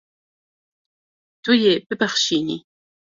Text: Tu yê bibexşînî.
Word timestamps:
Tu 1.43 1.53
yê 1.63 1.73
bibexşînî. 1.87 2.57